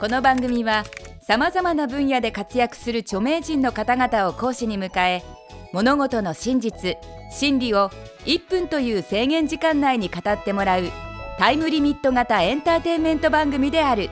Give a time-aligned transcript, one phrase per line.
[0.00, 0.84] この番組は
[1.20, 5.22] さまざまな分野で活躍する著名人の方々を講師に迎え
[5.74, 6.96] 物事の真実
[7.30, 7.90] 真理を
[8.24, 10.84] 1分という制限時間内に語ってもらう
[11.38, 14.08] タイムリミット型エンターテインメント番組である。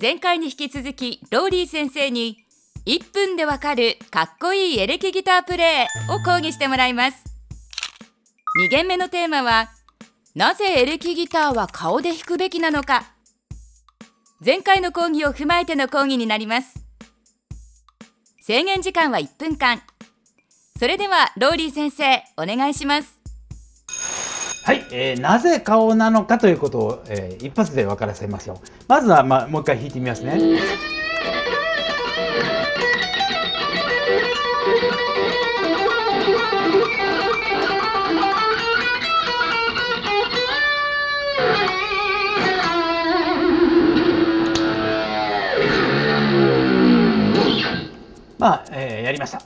[0.00, 2.38] 前回に引き続きローリー先生に
[2.86, 7.24] 1分でわかるかっこいいエレキギタープレイを講義してもらいます。
[8.64, 9.70] 2限目のテーマは
[10.36, 13.19] なぜエレキギターは顔で弾くべきなのか。
[14.42, 16.74] 前回の講義を踏まえての講義になります。
[18.40, 19.82] 制限時間は1分間。
[20.78, 23.20] それではローリー先生お願いします。
[24.64, 28.56] はい、えーなぜ顔なのかということを、えー一発で分からせましょう。
[28.88, 30.38] まずは、まあ、もう一回弾いてみますね。
[48.40, 49.42] まあ、えーやりました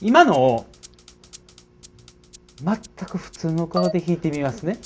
[0.00, 0.66] 今のを
[2.62, 4.78] 全く普通の顔で弾いてみますね。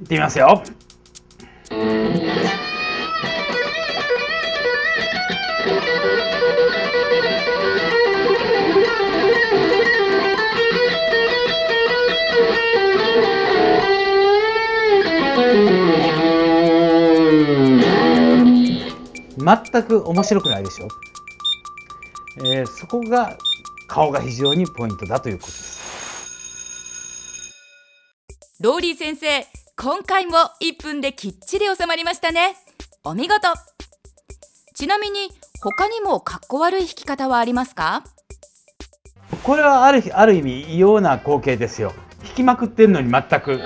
[0.00, 0.62] いってみますよ。
[19.44, 20.88] 全く面白くないでしょ？
[22.44, 23.36] えーそこが
[23.88, 25.80] 顔が非常にポイントだということです。
[28.60, 32.54] ローリー先生今回も1分できっちり収まりましたね
[33.04, 33.48] お見事
[34.74, 35.30] ちなみに
[35.62, 38.04] 他にもかっこ悪い弾き方はありますか？
[39.42, 41.94] これはあるある意味異様な光景ですよ。
[42.22, 43.58] 弾きまくってるのに全く。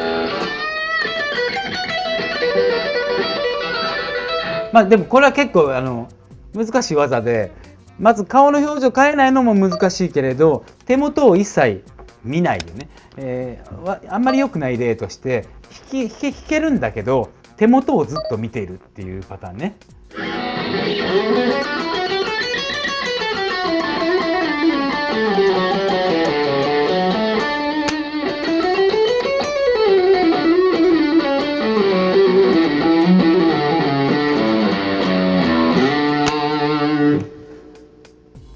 [4.75, 6.09] まあでもこれは結構あの
[6.53, 7.53] 難しい技で
[8.01, 11.85] まず顔の表情変えないのも難しいけれど手元を一切
[12.25, 15.47] 見ないでね、えーあんまり良くない例として
[15.93, 19.77] 弾き弾け弾けるんだけど手元をずっと見ているっていうパターンね。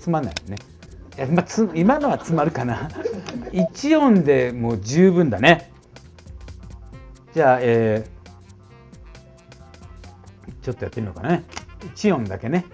[0.08, 0.56] つまんないよね。
[1.18, 2.88] いやまあ、つ今のはつまるかな。
[3.52, 5.70] 一音でもう十分だね。
[7.34, 8.18] じゃあ、えー
[10.62, 11.44] ちょっとやってみようかね。
[11.94, 12.66] 一音だけね。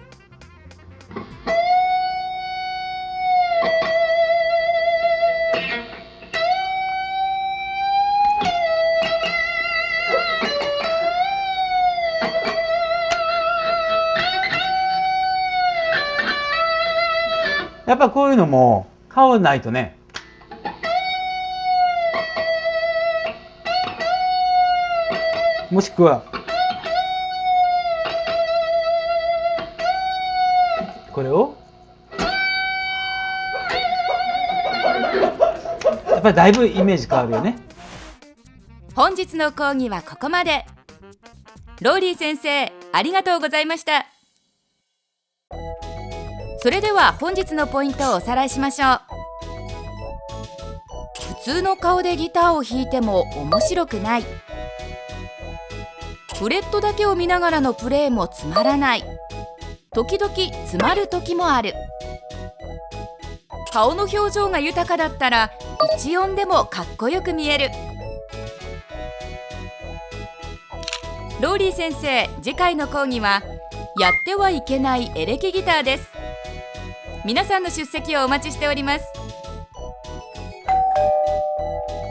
[17.85, 19.97] やっぱこういうのも顔ないとね。
[25.71, 26.23] もしくは
[31.11, 31.55] これを？
[36.09, 37.55] やっぱりだいぶイメージ変わるよね。
[38.95, 40.65] 本日の講義はここまで。
[41.81, 44.05] ローリー先生ありがとうございました。
[46.65, 49.01] それでは本日のポイントをおさらいしましょう。
[51.43, 54.23] 普通の顔でギターを弾いても面白くない。
[56.39, 59.03] フレットだけを見ながらのプレーもつまらない。
[59.93, 61.75] 時々詰まる時もある。
[63.71, 65.51] 顔の表情が豊かだったら
[65.99, 67.69] 一音でもかっこよく見える。
[71.41, 73.43] ローリー先生次回の講義は
[73.99, 76.14] やってはいけないエレキギターです。
[77.25, 79.05] 皆さんの出席をお待ちしております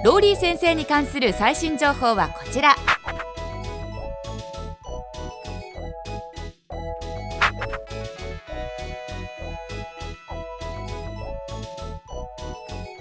[0.05, 2.75] ローリー先生に関する最新情報はこちら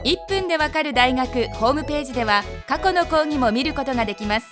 [0.05, 4.51] 1分でわかる大学ホームページでは過去の講義も見ることができます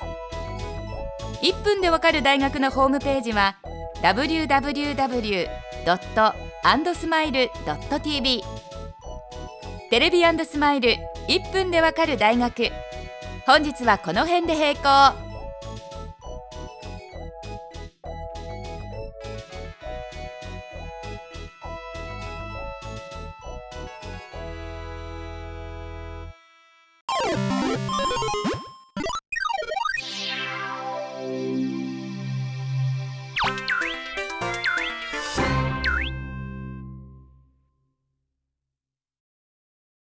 [1.44, 3.58] 1分でわかる大学のホームページは
[4.02, 5.48] www.
[6.94, 7.50] スマイル
[7.90, 8.44] .tv
[9.90, 10.96] テレビスマイル
[11.28, 12.70] 1分でわかる大学。
[13.48, 15.31] 本日はこの辺で閉校。